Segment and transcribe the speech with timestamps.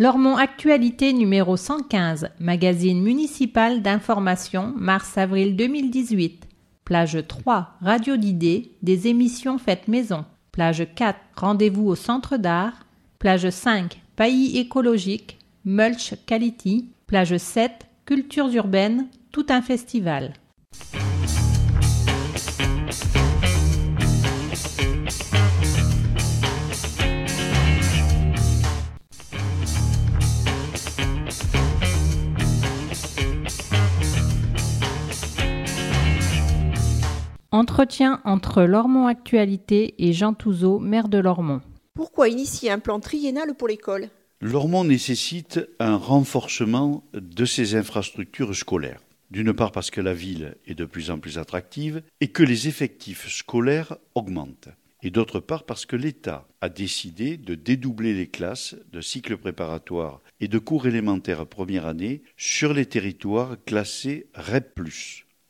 [0.00, 6.46] Lormont Actualité numéro 115, magazine municipal d'information, mars-avril 2018.
[6.84, 10.24] Plage 3, radio d'idées, des émissions faites maison.
[10.52, 12.86] Plage 4, rendez-vous au centre d'art.
[13.18, 16.92] Plage 5, pays écologique, mulch quality.
[17.08, 20.32] Plage 7, cultures urbaines, tout un festival.
[37.50, 41.62] Entretien entre Lormont Actualité et Jean Touzeau, maire de Lormont.
[41.94, 44.10] Pourquoi initier un plan triennal pour l'école?
[44.42, 49.00] Lormont nécessite un renforcement de ses infrastructures scolaires.
[49.30, 52.68] D'une part parce que la ville est de plus en plus attractive et que les
[52.68, 54.68] effectifs scolaires augmentent.
[55.02, 60.20] Et d'autre part parce que l'État a décidé de dédoubler les classes de cycles préparatoires
[60.40, 64.78] et de cours élémentaires première année sur les territoires classés REP+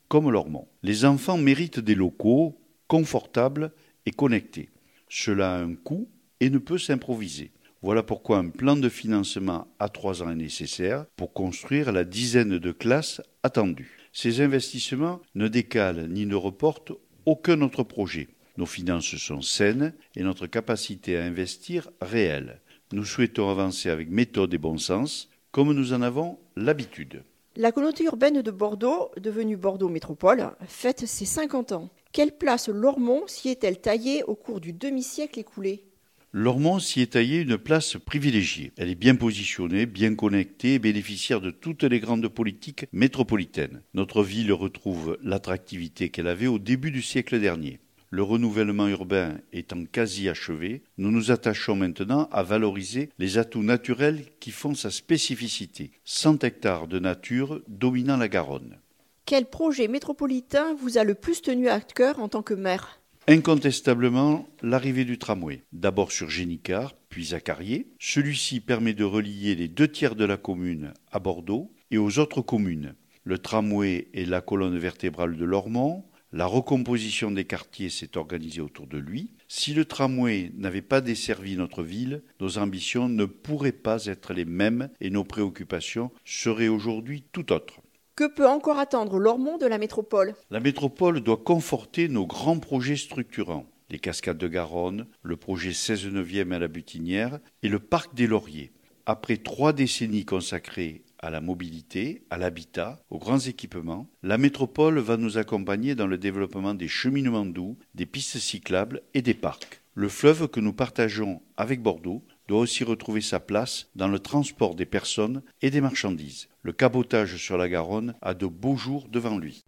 [0.08, 0.68] comme Lormont.
[0.82, 3.72] Les enfants méritent des locaux confortables
[4.06, 4.70] et connectés.
[5.08, 6.08] Cela a un coût
[6.40, 7.52] et ne peut s'improviser.
[7.80, 12.58] Voilà pourquoi un plan de financement à trois ans est nécessaire pour construire la dizaine
[12.58, 13.98] de classes attendues.
[14.12, 16.92] Ces investissements ne décalent ni ne reportent
[17.24, 18.28] aucun autre projet.
[18.56, 22.60] Nos finances sont saines et notre capacité à investir réelle.
[22.92, 27.22] Nous souhaitons avancer avec méthode et bon sens, comme nous en avons l'habitude.
[27.60, 31.90] La communauté urbaine de Bordeaux, devenue Bordeaux Métropole, fête ses 50 ans.
[32.12, 35.82] Quelle place Lormont s'y est-elle taillée au cours du demi-siècle écoulé?
[36.30, 38.70] Lormont s'y est taillé une place privilégiée.
[38.76, 43.82] Elle est bien positionnée, bien connectée bénéficiaire de toutes les grandes politiques métropolitaines.
[43.92, 47.80] Notre ville retrouve l'attractivité qu'elle avait au début du siècle dernier.
[48.10, 54.24] Le renouvellement urbain étant quasi achevé, nous nous attachons maintenant à valoriser les atouts naturels
[54.40, 55.90] qui font sa spécificité.
[56.04, 58.78] 100 hectares de nature dominant la Garonne.
[59.26, 62.98] Quel projet métropolitain vous a le plus tenu à cœur en tant que maire?
[63.26, 65.60] Incontestablement, l'arrivée du tramway.
[65.74, 67.88] D'abord sur Génicard, puis à Carrier.
[67.98, 72.40] Celui-ci permet de relier les deux tiers de la commune à Bordeaux et aux autres
[72.40, 72.94] communes.
[73.24, 78.86] Le tramway est la colonne vertébrale de Lormont, la recomposition des quartiers s'est organisée autour
[78.86, 79.30] de lui.
[79.48, 84.44] Si le tramway n'avait pas desservi notre ville, nos ambitions ne pourraient pas être les
[84.44, 87.80] mêmes et nos préoccupations seraient aujourd'hui tout autres.
[88.16, 90.34] Que peut encore attendre Lormont de la métropole?
[90.50, 96.06] La métropole doit conforter nos grands projets structurants les cascades de Garonne, le projet 16
[96.06, 98.72] neuvième à la Butinière et le parc des Lauriers.
[99.06, 105.16] Après trois décennies consacrées à la mobilité, à l'habitat, aux grands équipements, la métropole va
[105.16, 109.82] nous accompagner dans le développement des cheminements doux, des pistes cyclables et des parcs.
[109.94, 114.74] Le fleuve que nous partageons avec Bordeaux doit aussi retrouver sa place dans le transport
[114.74, 116.48] des personnes et des marchandises.
[116.62, 119.64] Le cabotage sur la Garonne a de beaux jours devant lui.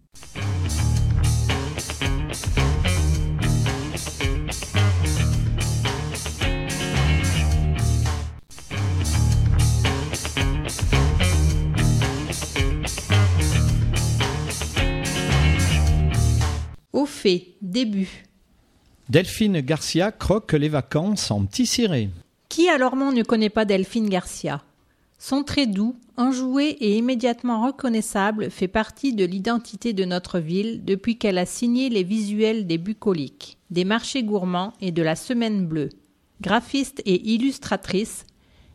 [16.93, 18.25] Au fait, début.
[19.09, 22.09] Delphine Garcia croque les vacances en petit ciré.
[22.49, 24.61] Qui à Lormont ne connaît pas Delphine Garcia?
[25.17, 31.17] Son trait doux, enjoué et immédiatement reconnaissable fait partie de l'identité de notre ville depuis
[31.17, 35.89] qu'elle a signé les visuels des bucoliques, des marchés gourmands et de la Semaine bleue.
[36.41, 38.25] Graphiste et illustratrice,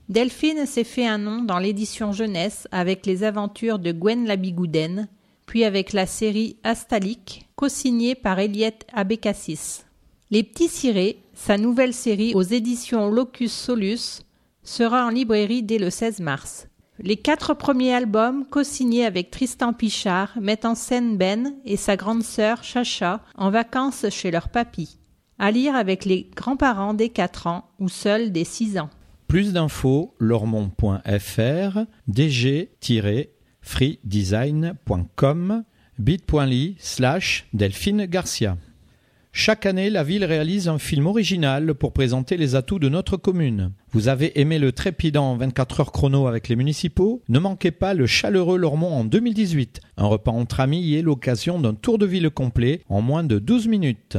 [0.08, 5.08] Delphine s'est fait un nom dans l'édition jeunesse avec les aventures de Gwen Labigoudaine,
[5.46, 9.84] puis avec la série Astalique, co-signée par Eliette Abécassis.
[10.30, 14.22] Les Petits Cirés, sa nouvelle série aux éditions Locus Solus,
[14.64, 16.66] sera en librairie dès le 16 mars.
[16.98, 22.22] Les quatre premiers albums, co-signés avec Tristan Pichard, mettent en scène Ben et sa grande
[22.22, 24.98] sœur Chacha en vacances chez leur papy.
[25.38, 28.90] À lire avec les grands-parents des 4 ans ou seuls des 6 ans.
[29.28, 32.68] Plus d'infos, lormont.fr, dg
[33.66, 35.64] freedesign.com
[35.98, 38.56] bit.ly slash Delphine Garcia.
[39.32, 43.72] Chaque année, la ville réalise un film original pour présenter les atouts de notre commune.
[43.90, 47.20] Vous avez aimé le trépidant 24 heures chrono avec les municipaux?
[47.28, 49.80] Ne manquez pas le chaleureux Lormont en 2018.
[49.98, 53.68] Un repas entre amis et l'occasion d'un tour de ville complet en moins de 12
[53.68, 54.16] minutes.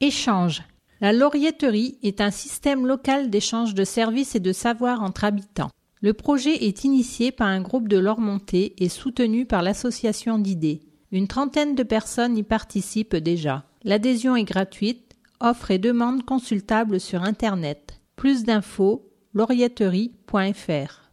[0.00, 0.62] Échange.
[1.00, 5.70] La laurietterie est un système local d'échange de services et de savoirs entre habitants.
[6.02, 10.80] Le projet est initié par un groupe de Lormontais et soutenu par l'association d'idées.
[11.12, 13.64] Une trentaine de personnes y participent déjà.
[13.84, 18.00] L'adhésion est gratuite, offre et demande consultables sur Internet.
[18.16, 21.10] Plus d'infos, laurietterie.fr.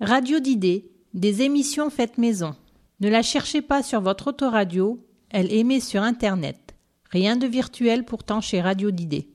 [0.00, 2.54] Radio d'idées, des émissions faites maison.
[3.00, 6.74] Ne la cherchez pas sur votre autoradio, elle émet sur Internet.
[7.10, 9.31] Rien de virtuel pourtant chez Radio d'idées.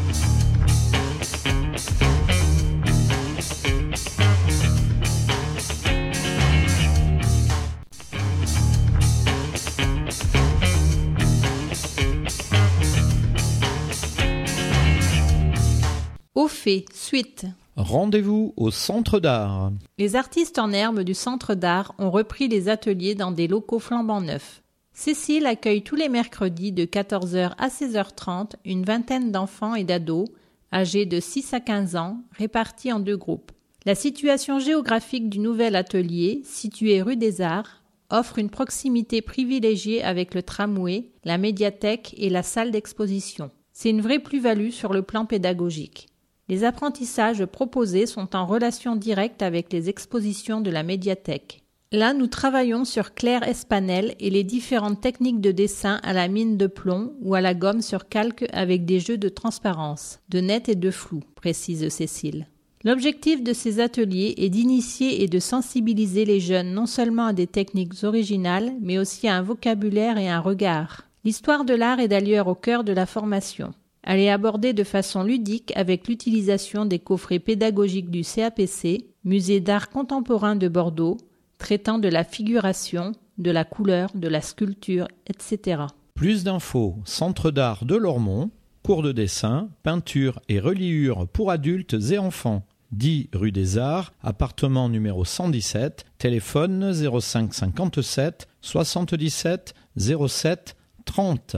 [16.36, 17.46] Au fait, suite.
[17.76, 19.72] Rendez-vous au Centre d'art.
[19.96, 24.20] Les artistes en herbe du Centre d'art ont repris les ateliers dans des locaux flambant
[24.20, 24.62] neufs.
[24.92, 30.28] Cécile accueille tous les mercredis de 14h à 16h30 une vingtaine d'enfants et d'ados
[30.74, 33.50] âgés de 6 à 15 ans répartis en deux groupes.
[33.86, 40.34] La situation géographique du nouvel atelier, situé rue des Arts, offre une proximité privilégiée avec
[40.34, 43.50] le tramway, la médiathèque et la salle d'exposition.
[43.72, 46.08] C'est une vraie plus-value sur le plan pédagogique.
[46.48, 51.62] Les apprentissages proposés sont en relation directe avec les expositions de la médiathèque.
[51.92, 56.56] Là, nous travaillons sur Claire Espanel et les différentes techniques de dessin à la mine
[56.56, 60.68] de plomb ou à la gomme sur calque avec des jeux de transparence, de net
[60.68, 62.48] et de flou, précise Cécile.
[62.84, 67.48] L'objectif de ces ateliers est d'initier et de sensibiliser les jeunes non seulement à des
[67.48, 71.02] techniques originales, mais aussi à un vocabulaire et un regard.
[71.24, 73.72] L'histoire de l'art est d'ailleurs au cœur de la formation.
[74.06, 79.90] Elle est abordée de façon ludique avec l'utilisation des coffrets pédagogiques du CAPC, Musée d'art
[79.90, 81.16] contemporain de Bordeaux,
[81.58, 85.82] traitant de la figuration, de la couleur, de la sculpture, etc.
[86.14, 88.52] Plus d'infos, Centre d'art de Lormont,
[88.84, 92.64] cours de dessin, peinture et reliure pour adultes et enfants.
[92.92, 101.56] 10 rue des Arts, appartement numéro 117, téléphone 05 57 77 07 30.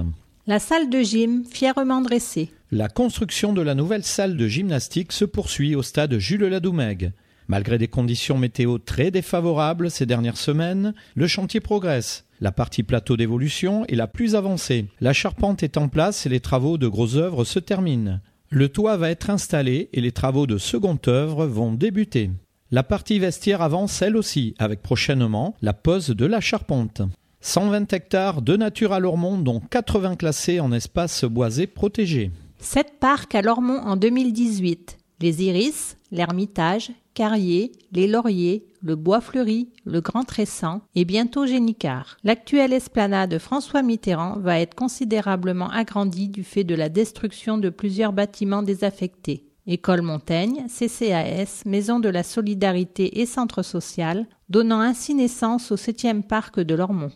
[0.48, 2.48] La salle de gym, fièrement dressée.
[2.70, 7.12] La construction de la nouvelle salle de gymnastique se poursuit au stade Jules Ladoumègue.
[7.48, 12.24] Malgré des conditions météo très défavorables ces dernières semaines, le chantier progresse.
[12.40, 14.86] La partie plateau d'évolution est la plus avancée.
[15.02, 18.18] La charpente est en place et les travaux de gros œuvres se terminent.
[18.48, 22.30] Le toit va être installé et les travaux de seconde œuvre vont débuter.
[22.70, 27.02] La partie vestiaire avance elle aussi, avec prochainement la pose de la charpente.
[27.48, 32.30] 120 hectares de nature à Lormont, dont 80 classés en espace boisé protégé.
[32.58, 34.98] 7 parcs à Lormont en 2018.
[35.22, 42.18] Les iris, l'ermitage, Carrier, les lauriers, le bois fleuri, le grand tressant et bientôt Génicard.
[42.22, 48.12] L'actuelle esplanade François Mitterrand va être considérablement agrandie du fait de la destruction de plusieurs
[48.12, 49.46] bâtiments désaffectés.
[49.66, 56.22] École Montaigne, CCAS, Maison de la Solidarité et Centre social, donnant ainsi naissance au 7e
[56.22, 57.10] parc de Lormont.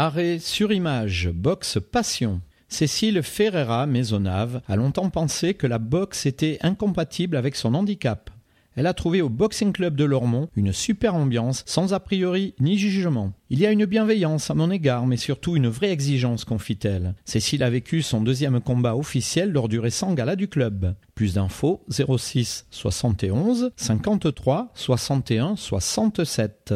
[0.00, 2.40] Arrêt sur image, boxe passion.
[2.68, 8.30] Cécile Ferreira Maisonnave a longtemps pensé que la boxe était incompatible avec son handicap.
[8.76, 12.78] Elle a trouvé au Boxing Club de Lormont une super ambiance, sans a priori ni
[12.78, 13.32] jugement.
[13.50, 17.16] Il y a une bienveillance à mon égard, mais surtout une vraie exigence, confie-t-elle.
[17.24, 20.94] Cécile a vécu son deuxième combat officiel lors du récent gala du club.
[21.16, 26.74] Plus d'infos 06 71 53 61 67.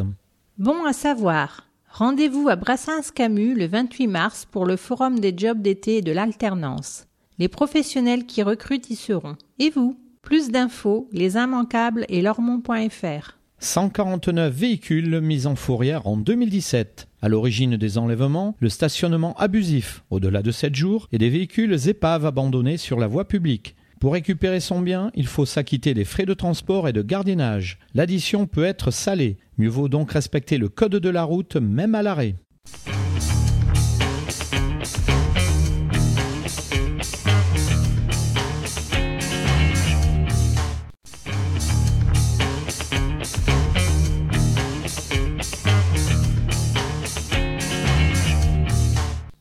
[0.58, 1.68] Bon à savoir.
[1.94, 7.06] Rendez-vous à Brassens-Camus le 28 mars pour le forum des jobs d'été et de l'alternance.
[7.38, 9.36] Les professionnels qui recrutent y seront.
[9.58, 9.98] Et vous?
[10.22, 13.36] Plus d'infos, les immanquables et lormont.fr.
[13.58, 17.08] 149 véhicules mis en fourrière en 2017.
[17.20, 22.24] À l'origine des enlèvements, le stationnement abusif, au-delà de 7 jours, et des véhicules épaves
[22.24, 23.76] abandonnés sur la voie publique.
[24.02, 27.78] Pour récupérer son bien, il faut s'acquitter des frais de transport et de gardiennage.
[27.94, 29.36] L'addition peut être salée.
[29.58, 32.34] Mieux vaut donc respecter le code de la route même à l'arrêt.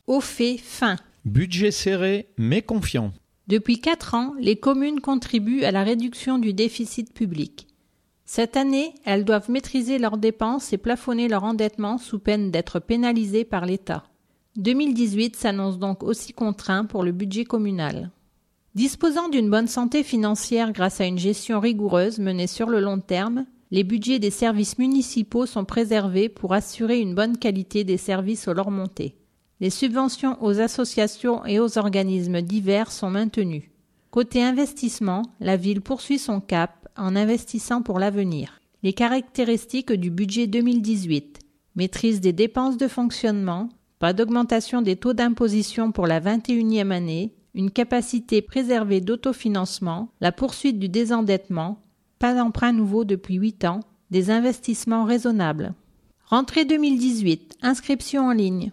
[0.06, 0.94] Au fait fin.
[1.24, 3.12] Budget serré mais confiant.
[3.48, 7.66] Depuis quatre ans, les communes contribuent à la réduction du déficit public.
[8.24, 13.44] Cette année, elles doivent maîtriser leurs dépenses et plafonner leur endettement sous peine d'être pénalisées
[13.44, 14.04] par l'État.
[14.56, 18.10] 2018 s'annonce donc aussi contraint pour le budget communal.
[18.74, 23.44] Disposant d'une bonne santé financière grâce à une gestion rigoureuse menée sur le long terme,
[23.70, 28.52] les budgets des services municipaux sont préservés pour assurer une bonne qualité des services au
[28.52, 29.16] Lormontais.
[29.62, 33.70] Les subventions aux associations et aux organismes divers sont maintenues.
[34.10, 38.60] Côté investissement, la ville poursuit son cap en investissant pour l'avenir.
[38.82, 41.38] Les caractéristiques du budget 2018
[41.76, 43.68] maîtrise des dépenses de fonctionnement,
[44.00, 50.80] pas d'augmentation des taux d'imposition pour la 21e année, une capacité préservée d'autofinancement, la poursuite
[50.80, 51.78] du désendettement,
[52.18, 55.72] pas d'emprunt nouveau depuis 8 ans, des investissements raisonnables.
[56.24, 58.72] Rentrée 2018, inscription en ligne.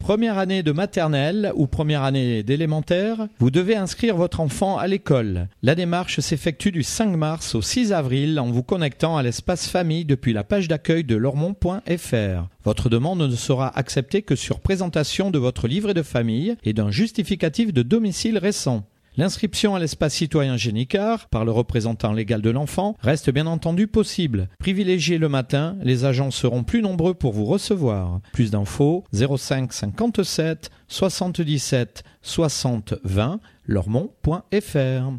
[0.00, 5.46] Première année de maternelle ou première année d'élémentaire, vous devez inscrire votre enfant à l'école.
[5.62, 10.06] La démarche s'effectue du 5 mars au 6 avril en vous connectant à l'espace famille
[10.06, 12.48] depuis la page d'accueil de lormont.fr.
[12.64, 16.90] Votre demande ne sera acceptée que sur présentation de votre livret de famille et d'un
[16.90, 18.84] justificatif de domicile récent.
[19.20, 24.48] L'inscription à l'espace citoyen Génicard par le représentant légal de l'enfant reste bien entendu possible.
[24.58, 28.20] Privilégié le matin, les agents seront plus nombreux pour vous recevoir.
[28.32, 35.12] Plus d'infos 05 57 77 60 20 lormont.fr.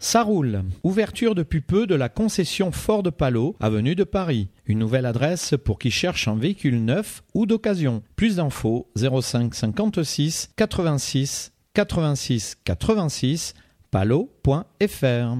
[0.00, 0.64] Ça roule.
[0.82, 4.48] Ouverture depuis peu de la concession Ford Palo, avenue de Paris.
[4.66, 8.02] Une nouvelle adresse pour qui cherche un véhicule neuf ou d'occasion.
[8.16, 13.52] Plus d'infos 05 56 86 86 86
[13.90, 15.36] palo.fr.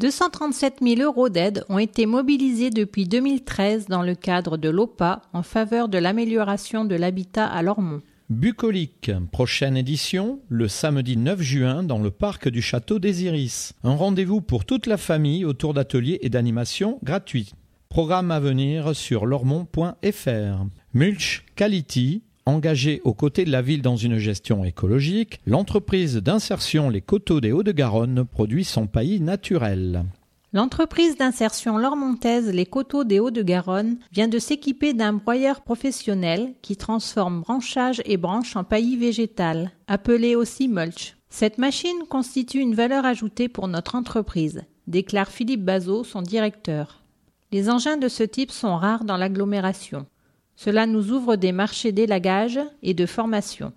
[0.00, 5.42] 237 000 euros d'aide ont été mobilisés depuis 2013 dans le cadre de l'OPA en
[5.42, 8.00] faveur de l'amélioration de l'habitat à Lormont.
[8.30, 13.74] Bucolique, prochaine édition, le samedi 9 juin dans le parc du château des Iris.
[13.84, 17.52] Un rendez-vous pour toute la famille autour d'ateliers et d'animations gratuits.
[17.90, 20.64] Programme à venir sur lormont.fr.
[20.94, 27.00] Mulch Quality, Engagée aux côtés de la ville dans une gestion écologique, l'entreprise d'insertion Les
[27.00, 30.04] Coteaux des Hauts-de-Garonne produit son paillis naturel.
[30.52, 37.42] L'entreprise d'insertion lormontaise Les Coteaux des Hauts-de-Garonne vient de s'équiper d'un broyeur professionnel qui transforme
[37.42, 41.14] branchage et branches en paillis végétal, appelé aussi mulch.
[41.28, 47.04] Cette machine constitue une valeur ajoutée pour notre entreprise, déclare Philippe Bazot, son directeur.
[47.52, 50.06] Les engins de ce type sont rares dans l'agglomération.
[50.62, 53.72] Cela nous ouvre des marchés d'élagage et de formation.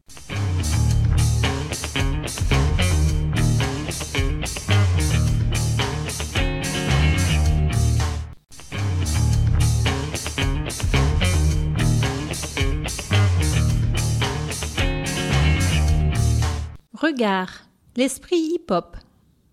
[17.12, 17.66] Regard.
[17.94, 18.96] L'esprit hip-hop.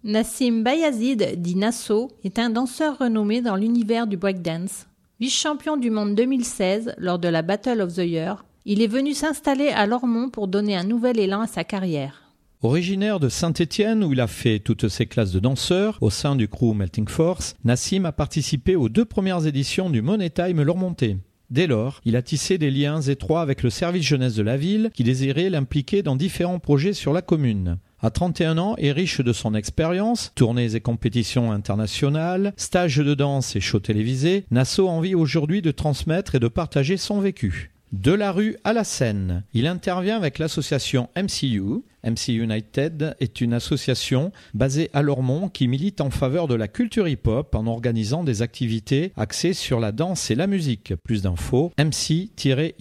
[0.06, 4.88] Nassim Bayazid, dit Nasso, est un danseur renommé dans l'univers du breakdance.
[5.20, 9.68] Vice-champion du monde 2016 lors de la Battle of the Year, il est venu s'installer
[9.68, 12.32] à Lormont pour donner un nouvel élan à sa carrière.
[12.62, 16.48] Originaire de Saint-Étienne où il a fait toutes ses classes de danseurs au sein du
[16.48, 21.18] crew Melting Force, Nassim a participé aux deux premières éditions du Money Time Lormontais.
[21.50, 24.92] Dès lors, il a tissé des liens étroits avec le service jeunesse de la ville
[24.94, 27.80] qui désirait l'impliquer dans différents projets sur la commune.
[28.02, 33.56] À 31 ans et riche de son expérience, tournées et compétitions internationales, stages de danse
[33.56, 37.72] et shows télévisés, Nassau envie aujourd'hui de transmettre et de partager son vécu.
[37.92, 41.82] De la rue à la scène, il intervient avec l'association MCU.
[42.04, 47.08] MC United est une association basée à Lormont qui milite en faveur de la culture
[47.08, 50.94] hip-hop en organisant des activités axées sur la danse et la musique.
[51.04, 52.80] Plus d'infos, mc-united.fr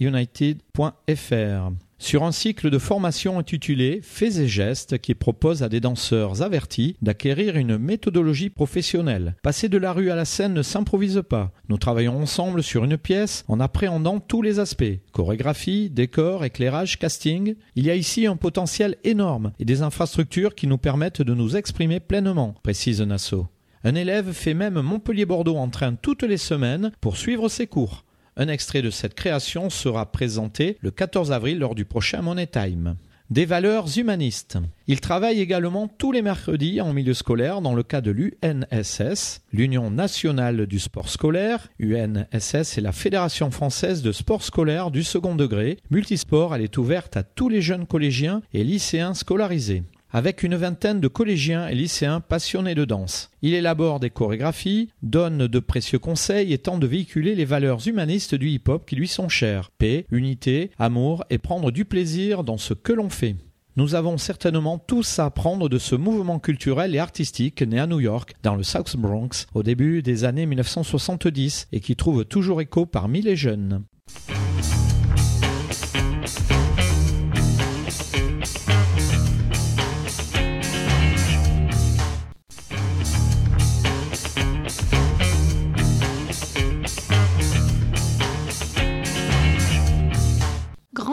[1.99, 6.95] sur un cycle de formation intitulé Faits et gestes qui propose à des danseurs avertis
[7.01, 9.35] d'acquérir une méthodologie professionnelle.
[9.43, 11.51] Passer de la rue à la scène ne s'improvise pas.
[11.67, 17.55] Nous travaillons ensemble sur une pièce en appréhendant tous les aspects chorégraphie, décor, éclairage, casting.
[17.75, 21.57] Il y a ici un potentiel énorme et des infrastructures qui nous permettent de nous
[21.57, 23.47] exprimer pleinement, précise Nassau.
[23.83, 28.03] Un élève fait même Montpellier-Bordeaux en train toutes les semaines pour suivre ses cours.
[28.41, 32.95] Un extrait de cette création sera présenté le 14 avril lors du prochain Money Time.
[33.29, 34.57] Des valeurs humanistes.
[34.87, 39.91] Il travaille également tous les mercredis en milieu scolaire dans le cas de l'UNSS, l'Union
[39.91, 41.67] nationale du sport scolaire.
[41.81, 45.77] UNSS est la Fédération française de sport scolaire du second degré.
[45.91, 50.99] Multisport, elle est ouverte à tous les jeunes collégiens et lycéens scolarisés avec une vingtaine
[50.99, 53.29] de collégiens et lycéens passionnés de danse.
[53.41, 58.35] Il élabore des chorégraphies, donne de précieux conseils et tente de véhiculer les valeurs humanistes
[58.35, 59.71] du hip-hop qui lui sont chères.
[59.77, 63.35] Paix, unité, amour et prendre du plaisir dans ce que l'on fait.
[63.75, 67.99] Nous avons certainement tous à apprendre de ce mouvement culturel et artistique né à New
[67.99, 72.85] York, dans le South Bronx, au début des années 1970 et qui trouve toujours écho
[72.85, 73.83] parmi les jeunes.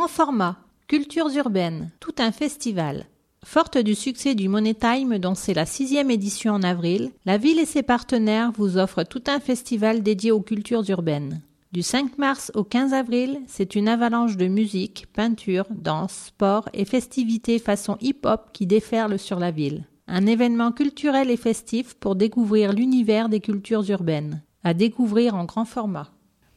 [0.09, 0.57] Format,
[0.88, 3.07] cultures urbaines, tout un festival.
[3.45, 7.59] Forte du succès du Money Time dont c'est la sixième édition en avril, la ville
[7.59, 11.40] et ses partenaires vous offrent tout un festival dédié aux cultures urbaines.
[11.73, 16.85] Du 5 mars au 15 avril, c'est une avalanche de musique, peinture, danse, sport et
[16.85, 19.85] festivités façon hip-hop qui déferle sur la ville.
[20.09, 24.42] Un événement culturel et festif pour découvrir l'univers des cultures urbaines.
[24.64, 26.11] À découvrir en grand format.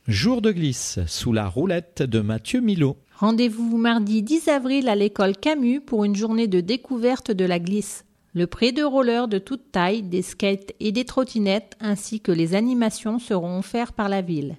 [0.07, 2.97] Jour de glisse sous la roulette de Mathieu Milot.
[3.19, 8.05] Rendez-vous mardi 10 avril à l'école Camus pour une journée de découverte de la glisse.
[8.33, 12.55] Le prêt de rollers de toute taille, des skates et des trottinettes ainsi que les
[12.55, 14.55] animations seront offerts par la ville.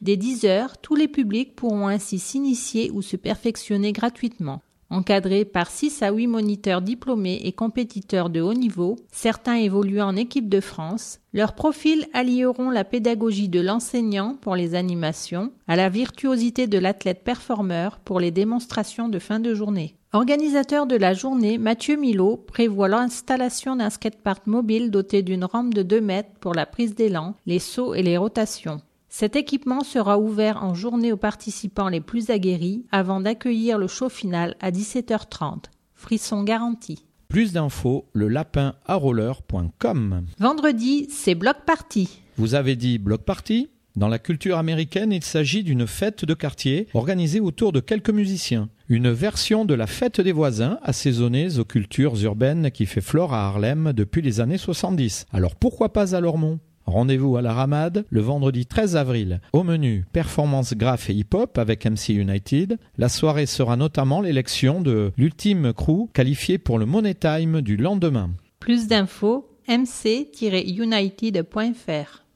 [0.00, 4.62] Dès 10 heures, tous les publics pourront ainsi s'initier ou se perfectionner gratuitement.
[4.90, 10.16] Encadrés par 6 à 8 moniteurs diplômés et compétiteurs de haut niveau, certains évoluant en
[10.16, 15.90] équipe de France, leurs profils allieront la pédagogie de l'enseignant pour les animations à la
[15.90, 19.94] virtuosité de l'athlète performeur pour les démonstrations de fin de journée.
[20.14, 25.82] Organisateur de la journée, Mathieu Milot prévoit l'installation d'un skatepark mobile doté d'une rampe de
[25.82, 28.80] 2 mètres pour la prise d'élan, les sauts et les rotations.
[29.08, 34.08] Cet équipement sera ouvert en journée aux participants les plus aguerris avant d'accueillir le show
[34.08, 35.64] final à 17h30.
[35.94, 37.04] Frisson garanti.
[37.28, 38.74] Plus d'infos, le lapin
[40.38, 42.22] Vendredi, c'est bloc party.
[42.36, 46.86] Vous avez dit bloc party Dans la culture américaine, il s'agit d'une fête de quartier
[46.94, 48.68] organisée autour de quelques musiciens.
[48.88, 53.46] Une version de la fête des voisins assaisonnée aux cultures urbaines qui fait flore à
[53.46, 55.26] Harlem depuis les années 70.
[55.32, 56.60] Alors pourquoi pas à Lormont?
[56.88, 59.42] Rendez-vous à la Ramade le vendredi 13 avril.
[59.52, 62.78] Au menu, performance graph et hip-hop avec MC United.
[62.96, 68.30] La soirée sera notamment l'élection de l'ultime crew qualifié pour le Money Time du lendemain.
[68.58, 70.42] Plus d'infos, mc-united.fr.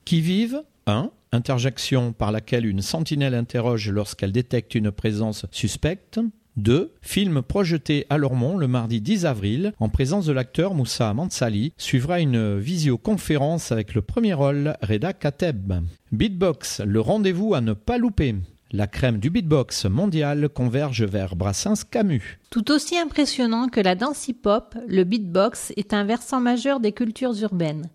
[0.05, 0.63] Qui vive?
[0.87, 1.11] 1.
[1.33, 6.21] Interjection par laquelle une sentinelle interroge lorsqu'elle détecte une présence suspecte.
[6.57, 6.93] 2.
[7.01, 11.73] Film projeté à Lormont le mardi 10 avril en présence de l'acteur Moussa Mansali.
[11.77, 15.73] Suivra une visioconférence avec le premier rôle Reda Kateb.
[16.13, 18.35] Beatbox, le rendez-vous à ne pas louper.
[18.75, 22.39] La crème du beatbox mondial converge vers Brassens Camus.
[22.49, 27.39] Tout aussi impressionnant que la danse hip-hop, le beatbox est un versant majeur des cultures
[27.43, 27.91] urbaines.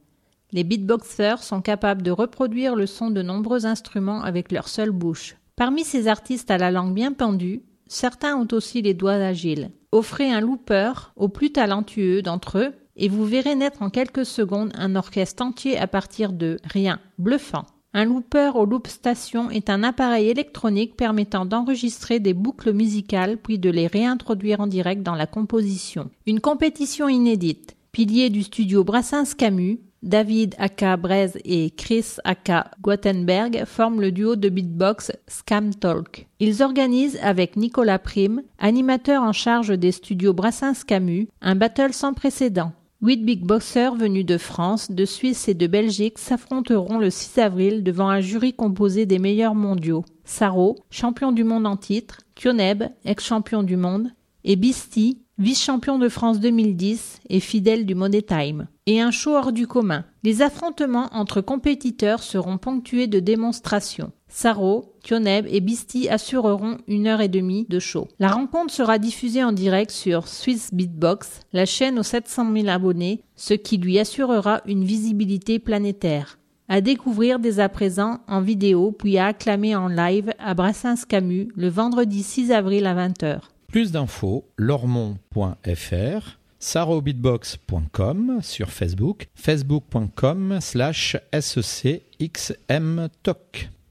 [0.52, 5.36] Les beatboxers sont capables de reproduire le son de nombreux instruments avec leur seule bouche.
[5.56, 9.72] Parmi ces artistes à la langue bien pendue, certains ont aussi les doigts agiles.
[9.92, 14.72] Offrez un looper aux plus talentueux d'entre eux et vous verrez naître en quelques secondes
[14.76, 17.66] un orchestre entier à partir de rien, bluffant.
[17.94, 23.60] Un looper au loop station est un appareil électronique permettant d'enregistrer des boucles musicales puis
[23.60, 26.10] de les réintroduire en direct dans la composition.
[26.26, 27.76] Une compétition inédite.
[27.92, 34.36] Pilier du studio Brassens Camus, David Aka Brez et Chris Aka Gutenberg forment le duo
[34.36, 36.28] de beatbox Scam Talk.
[36.40, 42.14] Ils organisent avec Nicolas Prime, animateur en charge des studios Brassens Camus, un battle sans
[42.14, 42.74] précédent.
[43.00, 47.84] Huit big boxers venus de France, de Suisse et de Belgique s'affronteront le 6 avril
[47.84, 50.04] devant un jury composé des meilleurs mondiaux.
[50.26, 54.10] Saro, champion du monde en titre, Tioneb, ex-champion du monde,
[54.44, 58.68] et Bisti, vice-champion de France 2010 et fidèle du Money Time.
[58.88, 60.04] Et un show hors du commun.
[60.24, 64.12] Les affrontements entre compétiteurs seront ponctués de démonstrations.
[64.30, 68.08] Saro, Tioneb et Bisti assureront une heure et demie de show.
[68.20, 73.24] La rencontre sera diffusée en direct sur Swiss Beatbox, la chaîne aux 700 000 abonnés,
[73.36, 76.40] ce qui lui assurera une visibilité planétaire.
[76.68, 81.48] À découvrir dès à présent en vidéo puis à acclamer en live à Brassens Camus
[81.56, 83.40] le vendredi 6 avril à 20h.
[83.68, 92.10] Plus d'infos, lormont.fr, sarobeatbox.com sur Facebook, facebook.com slash secxmtoc.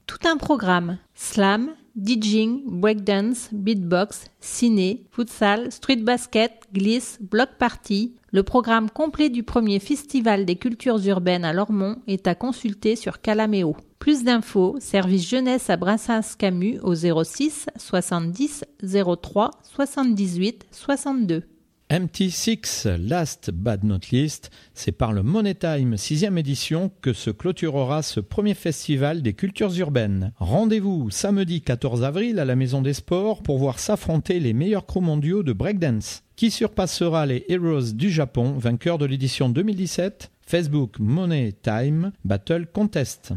[0.07, 0.97] Tout un programme.
[1.13, 8.15] Slam, DJing, breakdance, beatbox, ciné, futsal, street basket, glisse, block party.
[8.31, 13.21] Le programme complet du premier festival des cultures urbaines à Lormont est à consulter sur
[13.21, 13.77] Calameo.
[13.99, 18.63] Plus d'infos, service jeunesse à Brassens Camus au 06 70
[19.21, 21.43] 03 78 62.
[21.89, 28.03] MT6, last but not least, c'est par le Money Time 6e édition que se clôturera
[28.03, 30.33] ce premier festival des cultures urbaines.
[30.35, 34.99] Rendez-vous samedi 14 avril à la Maison des Sports pour voir s'affronter les meilleurs crews
[34.99, 36.23] mondiaux de breakdance.
[36.35, 43.33] Qui surpassera les Heroes du Japon, vainqueurs de l'édition 2017 Facebook Money Time Battle Contest.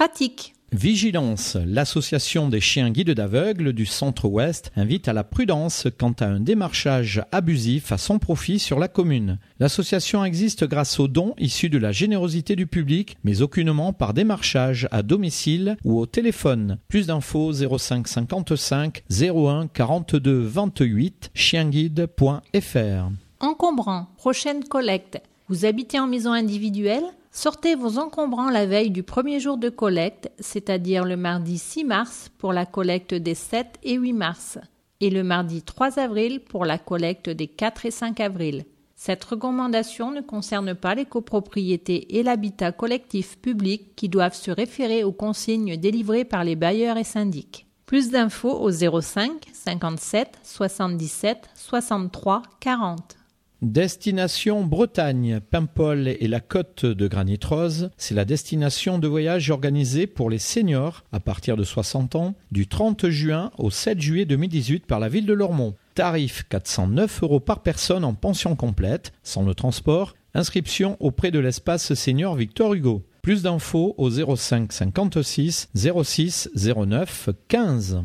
[0.00, 0.54] Pratique.
[0.72, 1.58] Vigilance.
[1.62, 7.22] L'association des chiens guides d'aveugles du centre-ouest invite à la prudence quant à un démarchage
[7.32, 9.38] abusif à son profit sur la commune.
[9.58, 14.88] L'association existe grâce aux dons issus de la générosité du public, mais aucunement par démarchage
[14.90, 16.78] à domicile ou au téléphone.
[16.88, 23.10] Plus d'infos 05 55 01 42 28 chienguide.fr.
[23.40, 24.06] Encombrant.
[24.16, 25.20] Prochaine collecte.
[25.50, 27.04] Vous habitez en maison individuelle?
[27.32, 32.28] Sortez vos encombrants la veille du premier jour de collecte, c'est-à-dire le mardi 6 mars
[32.38, 34.58] pour la collecte des 7 et 8 mars,
[35.00, 38.64] et le mardi 3 avril pour la collecte des 4 et 5 avril.
[38.96, 45.04] Cette recommandation ne concerne pas les copropriétés et l'habitat collectif public qui doivent se référer
[45.04, 47.66] aux consignes délivrées par les bailleurs et syndics.
[47.86, 53.19] Plus d'infos au 05 57 77 63 40.
[53.62, 60.06] Destination Bretagne, Paimpol et la côte de Granit Rose, c'est la destination de voyage organisée
[60.06, 64.86] pour les seniors à partir de 60 ans du 30 juin au 7 juillet 2018
[64.86, 65.74] par la ville de Lormont.
[65.94, 70.14] Tarif 409 euros par personne en pension complète, sans le transport.
[70.32, 73.02] Inscription auprès de l'espace senior Victor Hugo.
[73.20, 78.04] Plus d'infos au 05 56 06 09 15.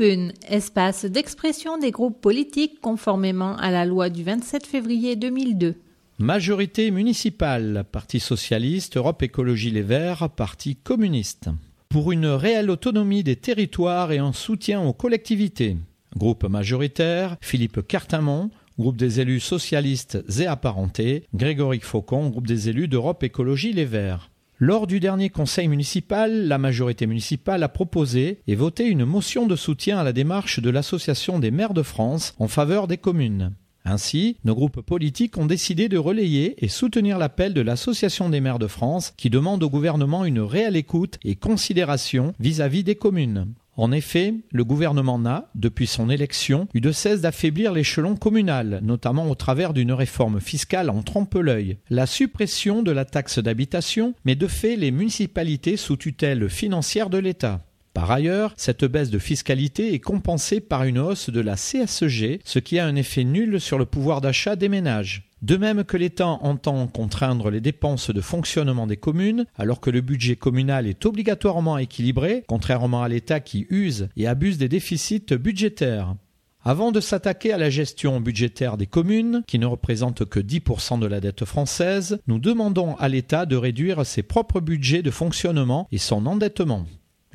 [0.00, 5.74] Espace d'expression des groupes politiques conformément à la loi du 27 février 2002.
[6.20, 11.50] Majorité municipale, Parti socialiste, Europe Écologie Les Verts, Parti communiste.
[11.88, 15.76] Pour une réelle autonomie des territoires et un soutien aux collectivités.
[16.16, 22.86] Groupe majoritaire, Philippe Cartamont, groupe des élus socialistes et apparentés, Grégory Faucon, groupe des élus
[22.86, 24.30] d'Europe Écologie Les Verts.
[24.60, 29.54] Lors du dernier conseil municipal, la majorité municipale a proposé et voté une motion de
[29.54, 33.52] soutien à la démarche de l'Association des maires de France en faveur des communes.
[33.84, 38.58] Ainsi, nos groupes politiques ont décidé de relayer et soutenir l'appel de l'Association des maires
[38.58, 43.54] de France qui demande au gouvernement une réelle écoute et considération vis-à-vis des communes.
[43.78, 49.30] En effet, le gouvernement n'a, depuis son élection, eu de cesse d'affaiblir l'échelon communal, notamment
[49.30, 54.48] au travers d'une réforme fiscale en trompe-l'œil, la suppression de la taxe d'habitation, mais de
[54.48, 57.64] fait les municipalités sous tutelle financière de l'État.
[57.94, 62.58] Par ailleurs, cette baisse de fiscalité est compensée par une hausse de la CSG, ce
[62.58, 65.27] qui a un effet nul sur le pouvoir d'achat des ménages.
[65.42, 70.00] De même que l'État entend contraindre les dépenses de fonctionnement des communes, alors que le
[70.00, 76.16] budget communal est obligatoirement équilibré, contrairement à l'État qui use et abuse des déficits budgétaires.
[76.64, 81.06] Avant de s'attaquer à la gestion budgétaire des communes, qui ne représente que 10% de
[81.06, 85.98] la dette française, nous demandons à l'État de réduire ses propres budgets de fonctionnement et
[85.98, 86.84] son endettement.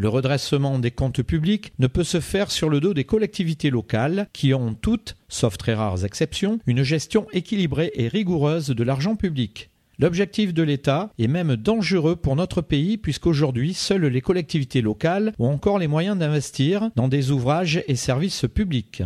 [0.04, 4.28] Le redressement des comptes publics ne peut se faire sur le dos des collectivités locales
[4.34, 9.70] qui ont toutes, sauf très rares exceptions, une gestion équilibrée et rigoureuse de l'argent public.
[10.00, 15.48] L'objectif de l'État est même dangereux pour notre pays puisqu'aujourd'hui seules les collectivités locales ont
[15.48, 19.04] encore les moyens d'investir dans des ouvrages et services publics.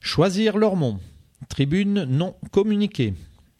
[0.00, 0.98] Choisir Lormont.
[1.48, 3.14] Tribune non communiquée.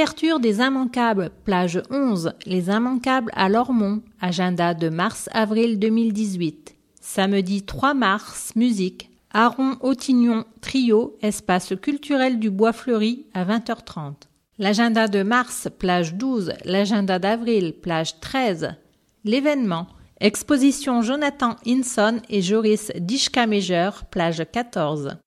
[0.00, 6.74] Couverture des immanquables, plage 11, les immanquables à Lormont, agenda de mars-avril 2018.
[7.02, 14.14] Samedi 3 mars, musique, Aaron Autignon, trio, espace culturel du Bois Fleuri à 20h30.
[14.58, 18.76] L'agenda de mars, plage 12, l'agenda d'avril, plage 13.
[19.24, 19.86] L'événement,
[20.18, 25.18] exposition Jonathan Inson et Joris Dishka-Major, plage 14.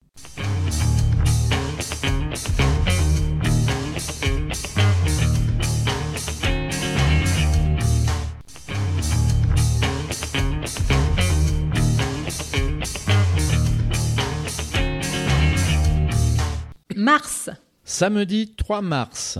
[17.04, 17.50] Mars.
[17.84, 19.38] Samedi 3 mars.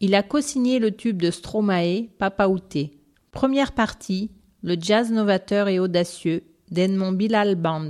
[0.00, 3.00] Il a co-signé le tube de Stromae, Papa Outé.
[3.32, 4.30] Première partie,
[4.62, 7.88] le jazz novateur et audacieux d'Edmond Bilal Band.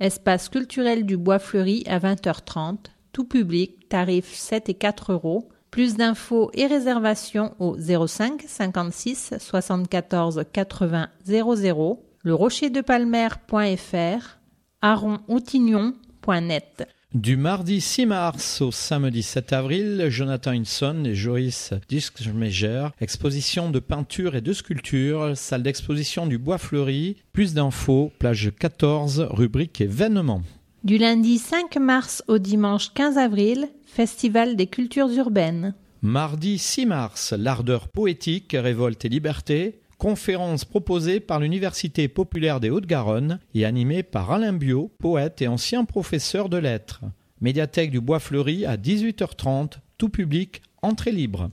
[0.00, 2.78] Espace culturel du Bois Fleuri à 20h30,
[3.12, 5.48] tout public, tarif 7 et 4 euros.
[5.70, 14.38] Plus d'infos et réservations au 05 56 74 80 00, le rocher de palmer.fr,
[14.82, 16.88] aronoutignon.net.
[17.14, 23.78] Du mardi 6 mars au samedi 7 avril, Jonathan Hinson et Joris Discmeger, exposition de
[23.78, 27.14] peinture et de sculpture, salle d'exposition du Bois Fleuri.
[27.32, 30.42] Plus d'infos, plage 14, rubrique événements.
[30.82, 35.76] Du lundi 5 mars au dimanche 15 avril, Festival des cultures urbaines.
[36.02, 43.38] Mardi 6 mars, l'ardeur poétique, révolte et liberté, conférence proposée par l'Université populaire des Hauts-de-Garonne
[43.54, 47.02] et animée par Alain Biot, poète et ancien professeur de lettres.
[47.40, 51.50] Médiathèque du Bois Fleuri à 18h30, tout public, entrée libre.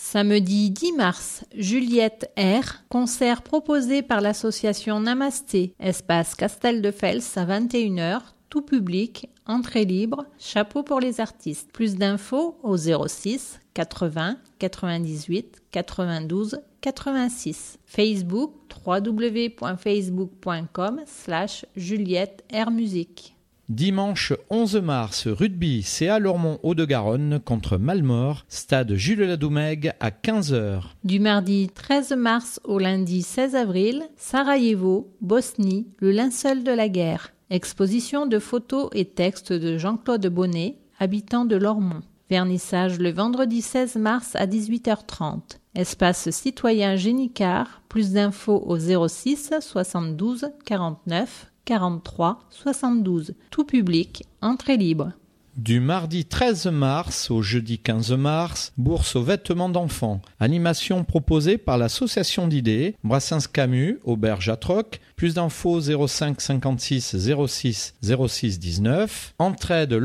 [0.00, 7.44] Samedi 10 mars, Juliette R, concert proposé par l'association Namasté, espace Castel de Fels à
[7.44, 11.72] 21h, tout public, entrée libre, chapeau pour les artistes.
[11.72, 17.78] Plus d'infos au 06 80 98 92 86.
[17.84, 18.54] Facebook
[18.86, 23.34] www.facebook.com slash Juliette R Musique.
[23.68, 30.84] Dimanche 11 mars, rugby CA Lormont Haut-de-Garonne contre Malmort, stade Jules Ladoumègue à 15h.
[31.04, 37.34] Du mardi 13 mars au lundi 16 avril, Sarajevo, Bosnie, le linceul de la guerre.
[37.50, 42.00] Exposition de photos et textes de Jean-Claude Bonnet, habitant de Lormont.
[42.30, 45.58] Vernissage le vendredi 16 mars à 18h30.
[45.74, 47.82] Espace citoyen Génicard.
[47.90, 53.34] Plus d'infos au 06 72 49 43 72.
[53.50, 55.12] Tout public, entrée libre.
[55.58, 60.20] Du mardi 13 mars au jeudi 15 mars, bourse aux vêtements d'enfants.
[60.38, 65.00] Animation proposée par l'association d'idées, Brassens Camus, Auberge à Troc.
[65.16, 67.16] Plus d'infos 05 56
[67.48, 69.34] 06 06 19.
[69.40, 70.00] Entraide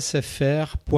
[0.00, 0.90] sfr.fr.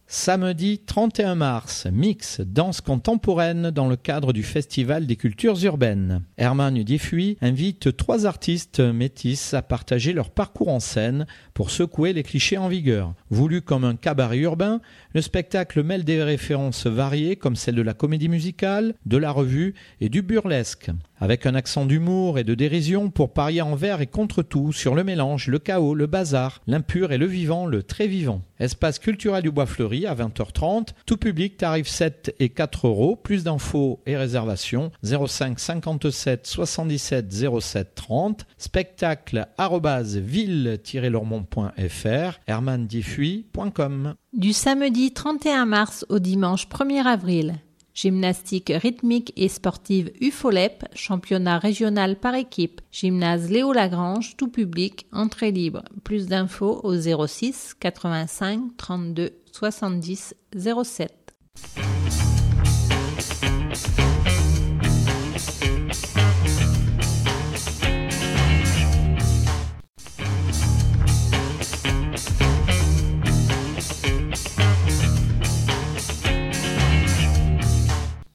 [0.10, 6.24] Samedi 31 mars, mix danse contemporaine dans le cadre du Festival des cultures urbaines.
[6.38, 12.24] Herman Diffuy invite trois artistes métis à partager leur parcours en scène pour secouer les
[12.24, 13.16] clichés en vigueur.
[13.32, 14.80] Voulu comme un cabaret urbain,
[15.18, 19.74] le spectacle mêle des références variées comme celle de la comédie musicale, de la revue
[20.00, 24.44] et du burlesque avec un accent d'humour et de dérision pour parier envers et contre
[24.44, 28.42] tout sur le mélange, le chaos, le bazar, l'impur et le vivant, le très vivant.
[28.60, 33.44] Espace culturel du Bois Fleuri à 20h30, tout public tarif 7 et 4 euros, plus
[33.44, 44.16] d'infos et réservations 05 57 77 07 30, spectacle ville-lormont.fr, hermandiffuy.com.
[44.34, 47.56] Du samedi 31 mars au dimanche 1er avril,
[47.94, 52.82] Gymnastique rythmique et sportive UFOLEP, championnat régional par équipe.
[52.92, 55.84] Gymnase Léo Lagrange, tout public, entrée libre.
[56.04, 60.36] Plus d'infos au 06 85 32 70
[60.84, 61.12] 07.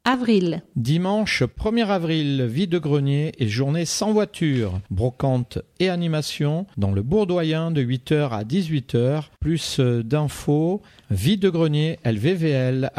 [0.05, 0.63] Avril.
[0.75, 7.03] Dimanche 1er avril, vie de grenier et journée sans voiture, brocante et animation dans le
[7.03, 12.93] Bourdoyen de 8h à 18h, plus d'infos, vie de grenier lvvl.yahoo.fr.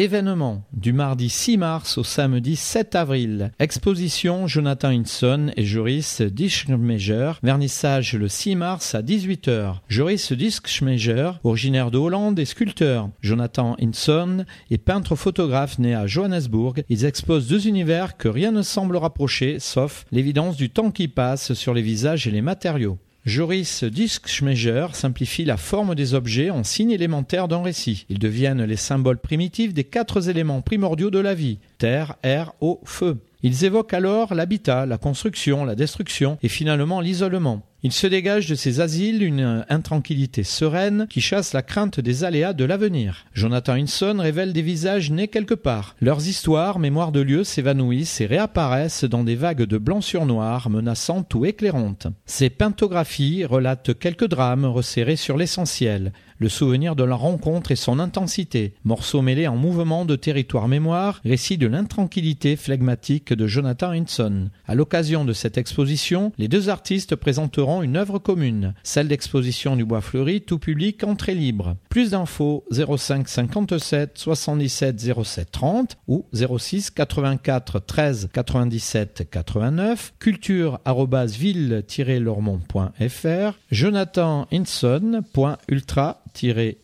[0.00, 3.52] Événements du mardi 6 mars au samedi 7 avril.
[3.58, 7.32] Exposition Jonathan Hinson et Joris Dischmeger.
[7.42, 9.74] Vernissage le 6 mars à 18h.
[9.88, 13.10] Joris Dischmeger, originaire de Hollande et sculpteur.
[13.20, 16.82] Jonathan Hinson est peintre photographe né à Johannesburg.
[16.88, 21.52] Ils exposent deux univers que rien ne semble rapprocher sauf l'évidence du temps qui passe
[21.52, 22.96] sur les visages et les matériaux.
[23.26, 28.06] Joris Diskschmeger simplifie la forme des objets en signes élémentaires d'un récit.
[28.08, 32.80] Ils deviennent les symboles primitifs des quatre éléments primordiaux de la vie terre, air, eau,
[32.84, 33.18] feu.
[33.42, 37.62] Ils évoquent alors l'habitat, la construction, la destruction et finalement l'isolement.
[37.82, 42.52] Il se dégage de ces asiles une intranquillité sereine qui chasse la crainte des aléas
[42.52, 43.24] de l'avenir.
[43.32, 45.96] Jonathan Hinson révèle des visages nés quelque part.
[46.02, 50.68] Leurs histoires, mémoires de lieux s'évanouissent et réapparaissent dans des vagues de blanc sur noir,
[50.68, 52.06] menaçantes ou éclairantes.
[52.26, 58.00] Ces pintographies relatent quelques drames resserrés sur l'essentiel, le souvenir de la rencontre et son
[58.00, 64.48] intensité, morceaux mêlés en mouvement de territoire mémoire, récit de l'intranquillité flegmatique de Jonathan Hinson.
[64.66, 69.84] À l'occasion de cette exposition, les deux artistes présenteront une œuvre commune, celle d'exposition du
[69.84, 71.76] Bois Fleuri, tout public, entrée libre.
[71.90, 83.58] Plus d'infos 05 57 77 07 30 ou 06 84 13 97 89, culture ville-lormont.fr,
[83.70, 86.22] jonathanhinson.ultra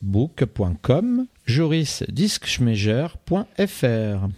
[0.03, 4.29] bookcom jorisdiskschmeger.fr.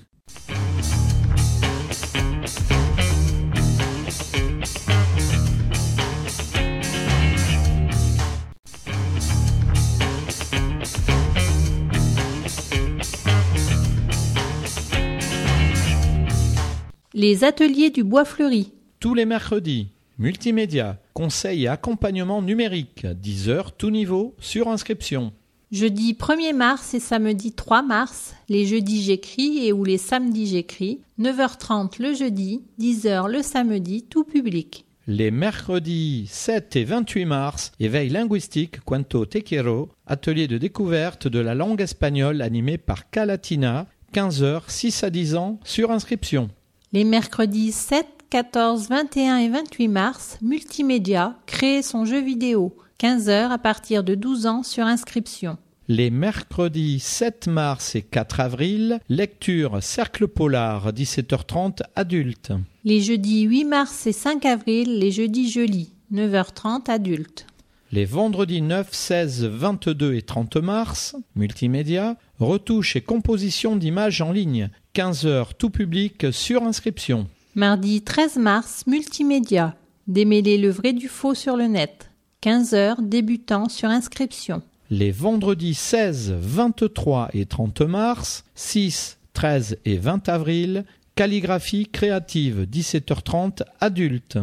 [17.15, 18.73] Les ateliers du bois fleuri.
[19.01, 19.89] Tous les mercredis,
[20.19, 25.33] multimédia, conseils et accompagnement numérique, 10 heures tout niveau, sur inscription.
[25.71, 31.01] Jeudi 1er mars et samedi 3 mars, les jeudis j'écris et ou les samedis j'écris,
[31.21, 34.87] 9h30 le jeudi, 10h le samedi, tout public.
[35.07, 41.55] Les mercredis 7 et 28 mars, éveil linguistique Quanto Tequero, atelier de découverte de la
[41.55, 46.49] langue espagnole animé par Calatina, 15h 6 à 10 ans, sur inscription.
[46.93, 53.57] Les mercredis 7, 14, 21 et 28 mars, Multimédia, créer son jeu vidéo, 15h à
[53.57, 55.57] partir de 12 ans sur inscription.
[55.89, 62.53] Les mercredis 7 mars et 4 avril, lecture Cercle Polar, 17h30 adultes.
[62.85, 67.47] Les jeudis 8 mars et 5 avril, les jeudis jeudi, 9h30 adultes.
[67.93, 74.68] Les vendredis 9, 16, 22 et 30 mars, multimédia, retouche et composition d'images en ligne,
[74.95, 77.26] 15h tout public sur inscription.
[77.59, 79.75] Mardi 13 mars, multimédia.
[80.07, 82.09] Démêler le vrai du faux sur le net.
[82.41, 84.63] 15h, débutant sur inscription.
[84.91, 90.85] Les vendredis 16, 23 et 30 mars, 6, 13 et 20 avril,
[91.17, 94.39] calligraphie créative 17h30 adulte.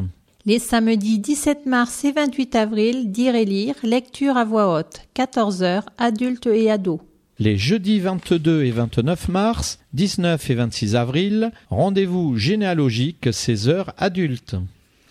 [0.46, 5.84] Les samedis 17 mars et 28 avril, dire et lire, lecture à voix haute, 14h,
[5.98, 7.00] adultes et ados.
[7.38, 14.56] Les jeudis 22 et 29 mars, 19 et 26 avril, rendez-vous généalogique 16 heures adultes.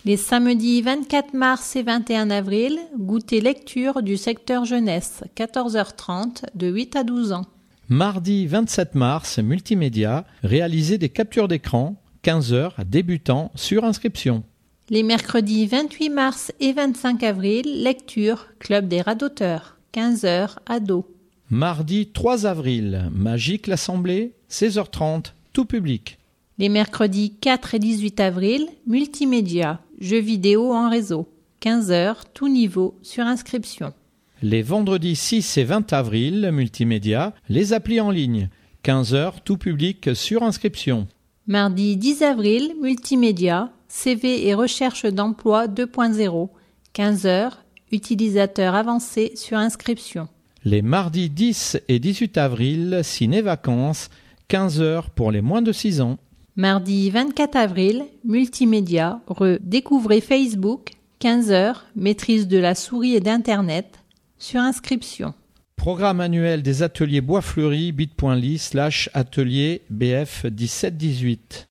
[0.05, 6.95] Les samedis 24 mars et 21 avril, goûter lecture du secteur jeunesse, 14h30, de 8
[6.95, 7.45] à 12 ans.
[7.89, 14.43] Mardi 27 mars, multimédia, réaliser des captures d'écran, 15h à débutants sur inscription.
[14.89, 21.05] Les mercredis 28 mars et 25 avril, lecture, club des radoteurs, 15h, ados.
[21.51, 26.17] Mardi 3 avril, Magique l'Assemblée, 16h30, tout public.
[26.57, 31.29] Les mercredis 4 et 18 avril, multimédia, jeux vidéo en réseau,
[31.61, 33.93] 15h, tout niveau, sur inscription.
[34.41, 38.49] Les vendredis 6 et 20 avril, multimédia, les applis en ligne,
[38.83, 41.07] 15h, tout public, sur inscription.
[41.45, 46.49] Mardi 10 avril, multimédia, CV et recherche d'emploi 2.0,
[46.95, 47.51] 15h,
[47.91, 50.27] utilisateur avancé sur inscription
[50.65, 54.09] les mardis 10 et 18 avril, ciné-vacances,
[54.47, 56.17] 15 heures pour les moins de 6 ans.
[56.55, 63.99] Mardi 24 avril, multimédia, redécouvrez Facebook, 15 heures, maîtrise de la souris et d'Internet,
[64.39, 65.33] sur inscription.
[65.75, 71.67] Programme annuel des ateliers Bois Fleuri, bit.ly slash atelier BF 1718.